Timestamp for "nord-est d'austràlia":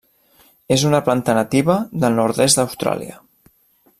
2.21-3.23